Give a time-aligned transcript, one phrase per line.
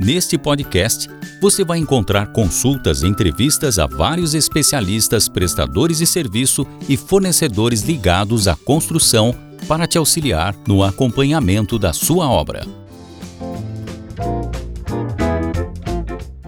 [0.00, 1.08] Neste podcast,
[1.40, 8.46] você vai encontrar consultas e entrevistas a vários especialistas, prestadores de serviço e fornecedores ligados
[8.46, 9.34] à construção
[9.66, 12.64] para te auxiliar no acompanhamento da sua obra.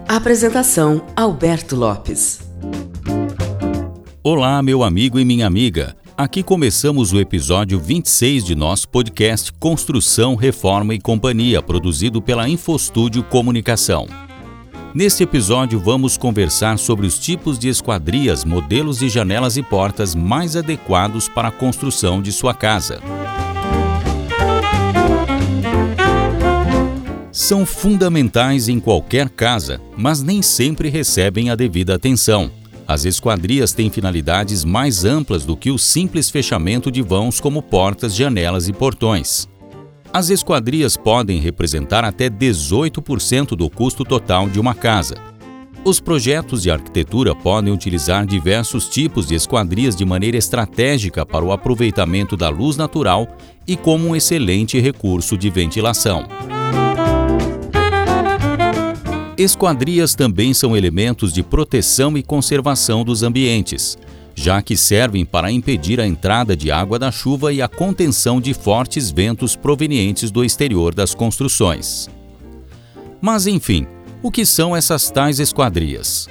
[0.07, 2.39] Apresentação: Alberto Lopes.
[4.23, 5.93] Olá, meu amigo e minha amiga.
[6.21, 13.23] Aqui começamos o episódio 26 de nosso podcast Construção, Reforma e Companhia, produzido pela Infostúdio
[13.23, 14.05] Comunicação.
[14.93, 20.55] Neste episódio, vamos conversar sobre os tipos de esquadrias, modelos de janelas e portas mais
[20.55, 23.01] adequados para a construção de sua casa.
[27.31, 32.60] São fundamentais em qualquer casa, mas nem sempre recebem a devida atenção.
[32.91, 38.13] As esquadrias têm finalidades mais amplas do que o simples fechamento de vãos como portas,
[38.13, 39.47] janelas e portões.
[40.11, 45.15] As esquadrias podem representar até 18% do custo total de uma casa.
[45.85, 51.53] Os projetos de arquitetura podem utilizar diversos tipos de esquadrias de maneira estratégica para o
[51.53, 56.27] aproveitamento da luz natural e como um excelente recurso de ventilação.
[59.41, 63.97] Esquadrias também são elementos de proteção e conservação dos ambientes,
[64.35, 68.53] já que servem para impedir a entrada de água da chuva e a contenção de
[68.53, 72.07] fortes ventos provenientes do exterior das construções.
[73.19, 73.87] Mas enfim,
[74.21, 76.27] o que são essas tais esquadrias?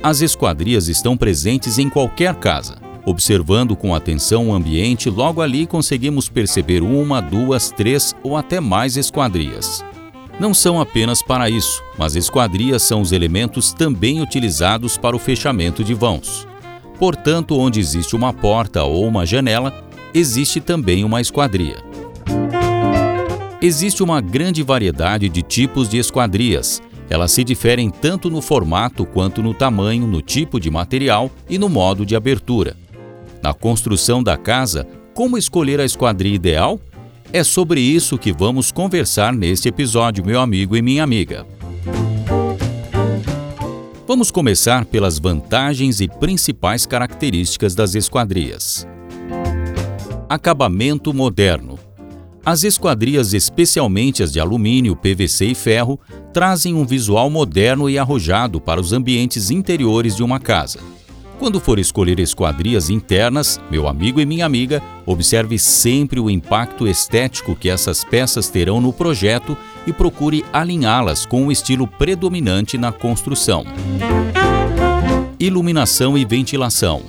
[0.00, 2.80] As esquadrias estão presentes em qualquer casa.
[3.04, 8.96] Observando com atenção o ambiente, logo ali conseguimos perceber uma, duas, três ou até mais
[8.96, 9.84] esquadrias
[10.38, 15.84] não são apenas para isso, mas esquadrias são os elementos também utilizados para o fechamento
[15.84, 16.46] de vãos.
[16.98, 19.72] Portanto, onde existe uma porta ou uma janela,
[20.14, 21.76] existe também uma esquadria.
[23.60, 26.82] Existe uma grande variedade de tipos de esquadrias.
[27.08, 31.68] Elas se diferem tanto no formato quanto no tamanho, no tipo de material e no
[31.68, 32.76] modo de abertura.
[33.42, 36.80] Na construção da casa, como escolher a esquadria ideal?
[37.34, 41.46] É sobre isso que vamos conversar neste episódio, meu amigo e minha amiga.
[44.06, 48.86] Vamos começar pelas vantagens e principais características das esquadrias.
[50.28, 51.78] Acabamento moderno.
[52.44, 55.98] As esquadrias, especialmente as de alumínio, PVC e ferro,
[56.34, 60.80] trazem um visual moderno e arrojado para os ambientes interiores de uma casa.
[61.38, 67.56] Quando for escolher esquadrias internas, meu amigo e minha amiga, observe sempre o impacto estético
[67.56, 69.56] que essas peças terão no projeto
[69.86, 73.64] e procure alinhá-las com o estilo predominante na construção.
[75.38, 77.02] Iluminação e ventilação.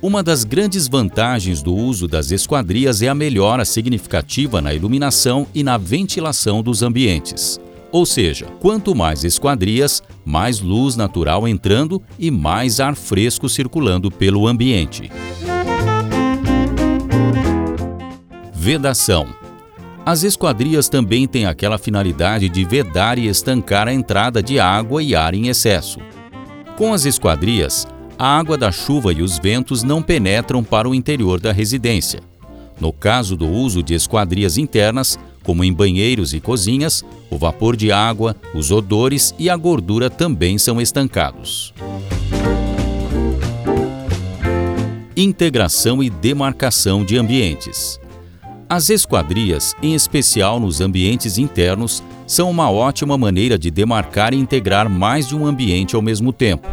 [0.00, 5.62] Uma das grandes vantagens do uso das esquadrias é a melhora significativa na iluminação e
[5.62, 7.60] na ventilação dos ambientes.
[7.92, 14.46] Ou seja, quanto mais esquadrias, mais luz natural entrando e mais ar fresco circulando pelo
[14.46, 15.10] ambiente.
[18.52, 19.28] Vedação.
[20.04, 25.14] As esquadrias também têm aquela finalidade de vedar e estancar a entrada de água e
[25.14, 26.00] ar em excesso.
[26.76, 27.86] Com as esquadrias,
[28.18, 32.20] a água da chuva e os ventos não penetram para o interior da residência.
[32.80, 37.92] No caso do uso de esquadrias internas, como em banheiros e cozinhas, o vapor de
[37.92, 41.72] água, os odores e a gordura também são estancados.
[45.16, 48.00] Integração e demarcação de ambientes.
[48.68, 54.90] As esquadrias, em especial nos ambientes internos, são uma ótima maneira de demarcar e integrar
[54.90, 56.66] mais de um ambiente ao mesmo tempo.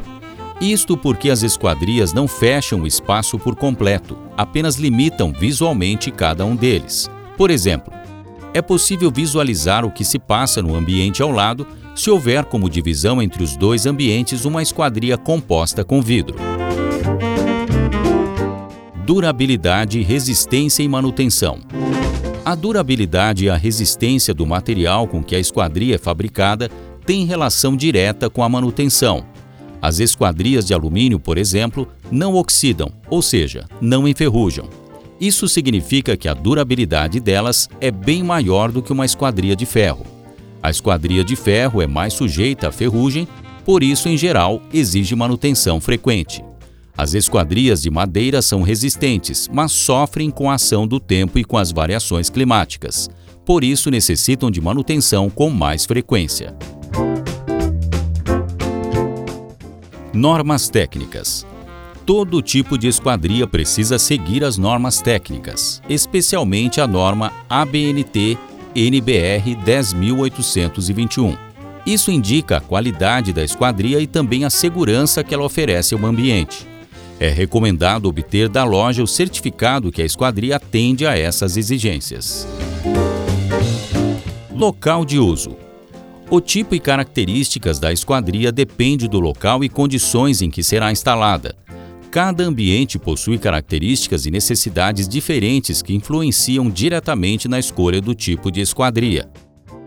[0.59, 6.55] Isto porque as esquadrias não fecham o espaço por completo, apenas limitam visualmente cada um
[6.55, 7.07] deles.
[7.37, 7.93] Por exemplo,
[8.53, 11.65] é possível visualizar o que se passa no ambiente ao lado
[11.95, 16.35] se houver como divisão entre os dois ambientes uma esquadria composta com vidro.
[19.05, 21.59] Durabilidade, resistência e manutenção.
[22.45, 26.69] A durabilidade e a resistência do material com que a esquadria é fabricada
[27.05, 29.25] tem relação direta com a manutenção.
[29.81, 34.82] As esquadrias de alumínio, por exemplo, não oxidam, ou seja, não enferrujam.
[35.19, 40.05] Isso significa que a durabilidade delas é bem maior do que uma esquadria de ferro.
[40.61, 43.27] A esquadria de ferro é mais sujeita à ferrugem,
[43.65, 46.43] por isso, em geral, exige manutenção frequente.
[46.95, 51.57] As esquadrias de madeira são resistentes, mas sofrem com a ação do tempo e com
[51.57, 53.09] as variações climáticas.
[53.45, 56.55] Por isso, necessitam de manutenção com mais frequência.
[60.13, 61.45] Normas técnicas.
[62.05, 68.37] Todo tipo de esquadria precisa seguir as normas técnicas, especialmente a norma ABNT
[68.75, 71.37] NBR 10821.
[71.85, 76.67] Isso indica a qualidade da esquadria e também a segurança que ela oferece ao ambiente.
[77.19, 82.45] É recomendado obter da loja o certificado que a esquadria atende a essas exigências.
[84.53, 85.55] Local de uso.
[86.29, 91.62] O tipo e características da esquadria depende do local e condições em que será instalada.
[92.13, 98.61] Cada ambiente possui características e necessidades diferentes que influenciam diretamente na escolha do tipo de
[98.61, 99.27] esquadria.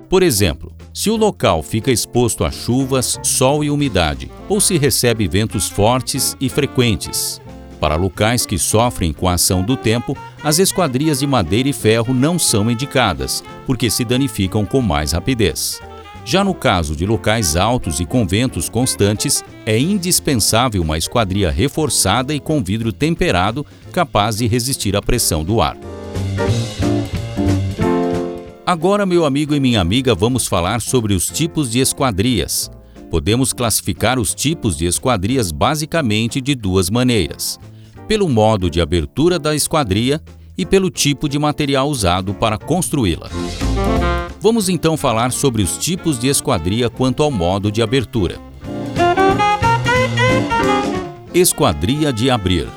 [0.08, 5.28] Por exemplo, se o local fica exposto a chuvas, sol e umidade, ou se recebe
[5.28, 7.40] ventos fortes e frequentes.
[7.78, 12.12] Para locais que sofrem com a ação do tempo, as esquadrias de madeira e ferro
[12.12, 15.81] não são indicadas, porque se danificam com mais rapidez.
[16.26, 22.34] Já no caso de locais altos e com ventos constantes, é indispensável uma esquadria reforçada
[22.34, 25.76] e com vidro temperado capaz de resistir à pressão do ar.
[28.67, 32.69] Agora, meu amigo e minha amiga, vamos falar sobre os tipos de esquadrias.
[33.08, 37.56] Podemos classificar os tipos de esquadrias basicamente de duas maneiras:
[38.08, 40.20] pelo modo de abertura da esquadria
[40.56, 43.30] e pelo tipo de material usado para construí-la.
[44.40, 48.38] Vamos então falar sobre os tipos de esquadria quanto ao modo de abertura.
[51.34, 52.68] Esquadria de abrir.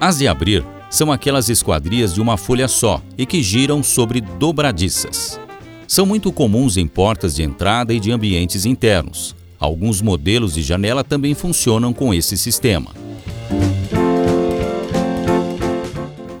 [0.00, 5.38] As de abrir são aquelas esquadrias de uma folha só e que giram sobre dobradiças.
[5.86, 9.36] São muito comuns em portas de entrada e de ambientes internos.
[9.58, 13.01] Alguns modelos de janela também funcionam com esse sistema.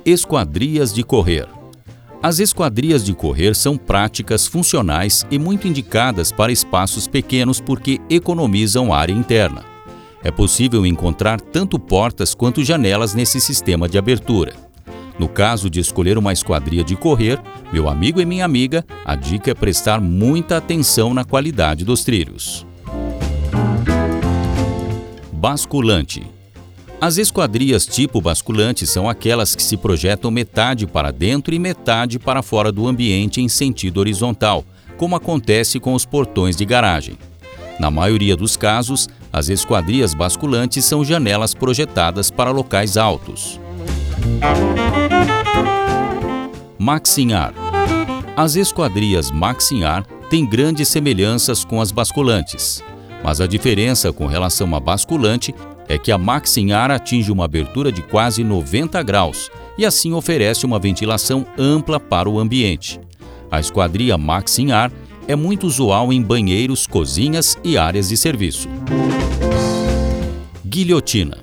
[0.04, 1.46] Esquadrias de correr.
[2.20, 8.92] As esquadrias de correr são práticas, funcionais e muito indicadas para espaços pequenos porque economizam
[8.92, 9.64] área interna.
[10.24, 14.54] É possível encontrar tanto portas quanto janelas nesse sistema de abertura.
[15.20, 17.40] No caso de escolher uma esquadria de correr,
[17.72, 22.66] meu amigo e minha amiga, a dica é prestar muita atenção na qualidade dos trilhos.
[25.32, 26.41] Basculante
[27.02, 32.44] as esquadrias tipo basculante são aquelas que se projetam metade para dentro e metade para
[32.44, 34.64] fora do ambiente em sentido horizontal,
[34.96, 37.18] como acontece com os portões de garagem.
[37.80, 43.58] Na maioria dos casos, as esquadrias basculantes são janelas projetadas para locais altos.
[46.78, 47.52] Maxinhar
[48.36, 52.80] As esquadrias Maxinhar têm grandes semelhanças com as basculantes,
[53.24, 55.52] mas a diferença com relação à basculante
[55.88, 60.78] é que a Maxinhar atinge uma abertura de quase 90 graus e assim oferece uma
[60.78, 63.00] ventilação ampla para o ambiente.
[63.50, 64.92] A esquadria Maxinhar
[65.28, 68.68] é muito usual em banheiros, cozinhas e áreas de serviço.
[70.64, 71.38] Guilhotina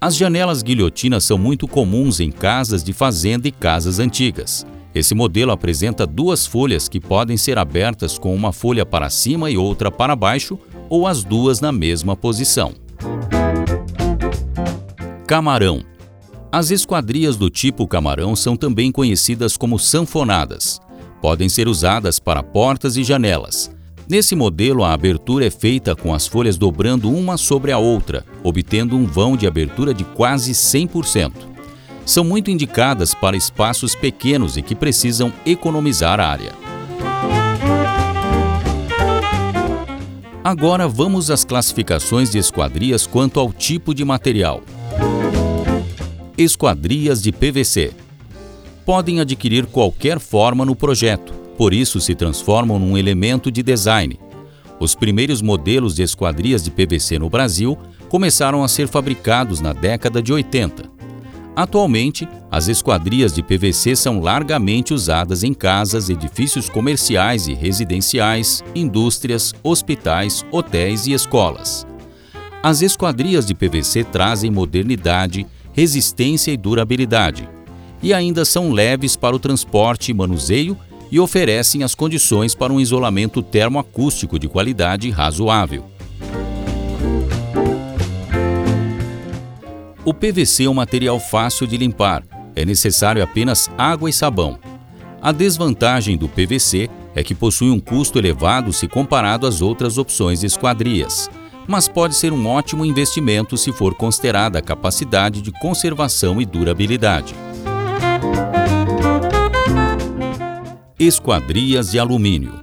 [0.00, 4.64] As janelas guilhotina são muito comuns em casas de fazenda e casas antigas.
[4.94, 9.56] Esse modelo apresenta duas folhas que podem ser abertas com uma folha para cima e
[9.56, 10.56] outra para baixo
[10.88, 12.83] ou as duas na mesma posição.
[15.26, 15.82] Camarão.
[16.52, 20.78] As esquadrias do tipo camarão são também conhecidas como sanfonadas.
[21.22, 23.74] Podem ser usadas para portas e janelas.
[24.06, 28.98] Nesse modelo, a abertura é feita com as folhas dobrando uma sobre a outra, obtendo
[28.98, 31.32] um vão de abertura de quase 100%.
[32.04, 36.52] São muito indicadas para espaços pequenos e que precisam economizar área.
[40.44, 44.62] Agora vamos às classificações de esquadrias quanto ao tipo de material.
[46.36, 47.92] Esquadrias de PVC
[48.84, 54.18] podem adquirir qualquer forma no projeto, por isso se transformam num elemento de design.
[54.80, 60.20] Os primeiros modelos de esquadrias de PVC no Brasil começaram a ser fabricados na década
[60.20, 60.90] de 80.
[61.54, 69.54] Atualmente, as esquadrias de PVC são largamente usadas em casas, edifícios comerciais e residenciais, indústrias,
[69.62, 71.86] hospitais, hotéis e escolas.
[72.60, 77.48] As esquadrias de PVC trazem modernidade, resistência e durabilidade,
[78.02, 80.78] e ainda são leves para o transporte e manuseio
[81.10, 85.84] e oferecem as condições para um isolamento termoacústico de qualidade razoável.
[90.04, 92.22] O PVC é um material fácil de limpar,
[92.54, 94.58] é necessário apenas água e sabão.
[95.20, 100.40] A desvantagem do PVC é que possui um custo elevado se comparado às outras opções
[100.40, 101.30] de esquadrias,
[101.66, 107.34] mas pode ser um ótimo investimento se for considerada a capacidade de conservação e durabilidade.
[110.98, 112.60] Esquadrias de alumínio.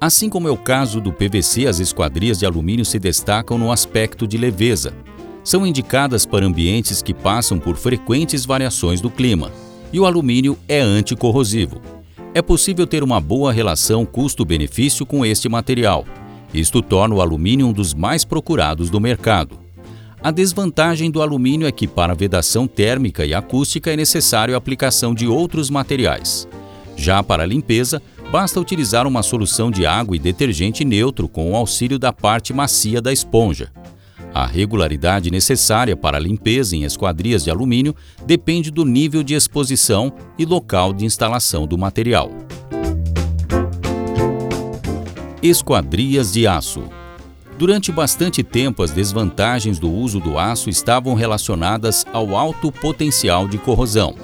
[0.00, 4.26] Assim como é o caso do PVC, as esquadrias de alumínio se destacam no aspecto
[4.26, 4.92] de leveza.
[5.42, 9.50] São indicadas para ambientes que passam por frequentes variações do clima,
[9.92, 11.80] e o alumínio é anticorrosivo.
[12.34, 16.04] É possível ter uma boa relação custo-benefício com este material,
[16.52, 19.58] isto torna o alumínio um dos mais procurados do mercado.
[20.22, 25.14] A desvantagem do alumínio é que, para vedação térmica e acústica, é necessário a aplicação
[25.14, 26.48] de outros materiais.
[26.96, 31.56] Já para a limpeza, basta utilizar uma solução de água e detergente neutro com o
[31.56, 33.70] auxílio da parte macia da esponja.
[34.34, 37.94] A regularidade necessária para a limpeza em esquadrias de alumínio
[38.26, 42.30] depende do nível de exposição e local de instalação do material.
[45.42, 46.84] Esquadrias de aço.
[47.58, 53.58] Durante bastante tempo, as desvantagens do uso do aço estavam relacionadas ao alto potencial de
[53.58, 54.14] corrosão.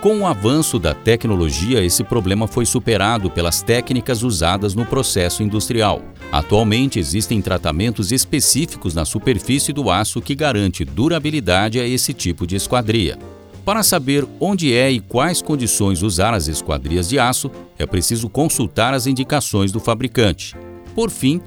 [0.00, 6.02] Com o avanço da tecnologia, esse problema foi superado pelas técnicas usadas no processo industrial.
[6.30, 12.54] Atualmente existem tratamentos específicos na superfície do aço que garante durabilidade a esse tipo de
[12.54, 13.18] esquadria.
[13.68, 18.94] Para saber onde é e quais condições usar as esquadrias de aço, é preciso consultar
[18.94, 20.56] as indicações do fabricante.
[20.94, 21.38] Por fim,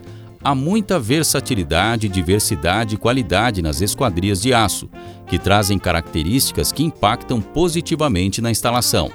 [0.44, 4.88] há muita versatilidade, diversidade e qualidade nas esquadrias de aço,
[5.26, 9.12] que trazem características que impactam positivamente na instalação.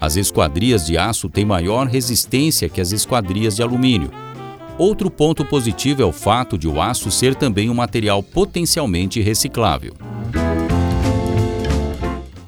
[0.00, 4.10] As esquadrias de aço têm maior resistência que as esquadrias de alumínio.
[4.76, 9.94] Outro ponto positivo é o fato de o aço ser também um material potencialmente reciclável.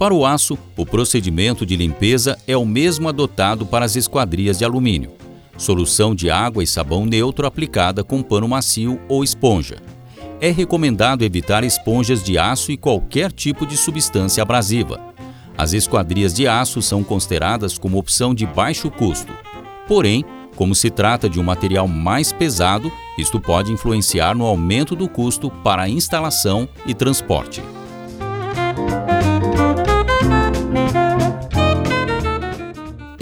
[0.03, 4.65] Para o aço, o procedimento de limpeza é o mesmo adotado para as esquadrias de
[4.65, 5.13] alumínio.
[5.57, 9.77] Solução de água e sabão neutro aplicada com pano macio ou esponja.
[10.41, 15.01] É recomendado evitar esponjas de aço e qualquer tipo de substância abrasiva.
[15.57, 19.33] As esquadrias de aço são consideradas como opção de baixo custo.
[19.87, 20.25] Porém,
[20.57, 25.49] como se trata de um material mais pesado, isto pode influenciar no aumento do custo
[25.49, 27.63] para instalação e transporte.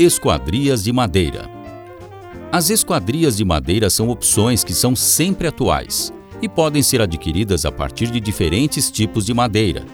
[0.03, 1.47] Esquadrias de madeira.
[2.51, 7.71] As esquadrias de madeira são opções que são sempre atuais e podem ser adquiridas a
[7.71, 9.85] partir de diferentes tipos de madeira.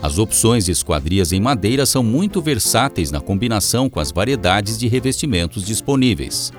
[0.00, 4.86] As opções de esquadrias em madeira são muito versáteis na combinação com as variedades de
[4.86, 6.52] revestimentos disponíveis.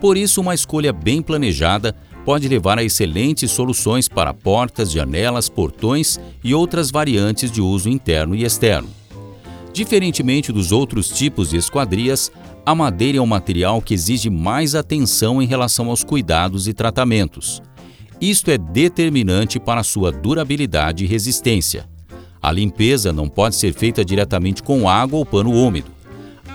[0.00, 6.20] Por isso, uma escolha bem planejada pode levar a excelentes soluções para portas, janelas, portões
[6.44, 9.05] e outras variantes de uso interno e externo.
[9.76, 12.32] Diferentemente dos outros tipos de esquadrias,
[12.64, 17.60] a madeira é um material que exige mais atenção em relação aos cuidados e tratamentos.
[18.18, 21.86] Isto é determinante para sua durabilidade e resistência.
[22.40, 25.90] A limpeza não pode ser feita diretamente com água ou pano úmido.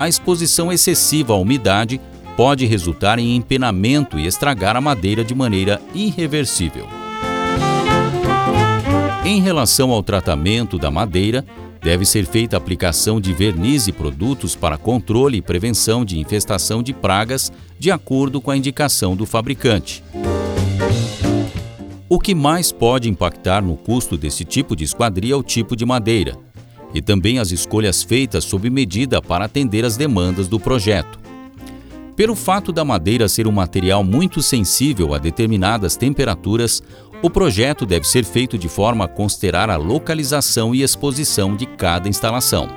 [0.00, 2.00] A exposição excessiva à umidade
[2.36, 6.88] pode resultar em empenamento e estragar a madeira de maneira irreversível.
[9.24, 11.46] Em relação ao tratamento da madeira,
[11.82, 16.80] Deve ser feita a aplicação de verniz e produtos para controle e prevenção de infestação
[16.80, 20.04] de pragas, de acordo com a indicação do fabricante.
[22.08, 25.84] O que mais pode impactar no custo desse tipo de esquadria é o tipo de
[25.84, 26.38] madeira,
[26.94, 31.18] e também as escolhas feitas sob medida para atender às demandas do projeto.
[32.14, 36.82] Pelo fato da madeira ser um material muito sensível a determinadas temperaturas,
[37.22, 42.08] o projeto deve ser feito de forma a considerar a localização e exposição de cada
[42.08, 42.68] instalação.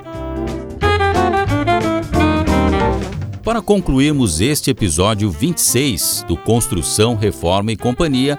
[3.42, 8.38] Para concluirmos este episódio 26 do Construção, Reforma e Companhia,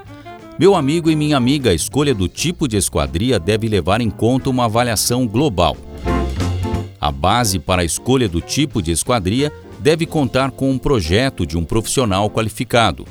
[0.57, 4.49] meu amigo e minha amiga, a escolha do tipo de esquadria deve levar em conta
[4.49, 5.77] uma avaliação global.
[6.99, 11.57] A base para a escolha do tipo de esquadria deve contar com um projeto de
[11.57, 13.05] um profissional qualificado,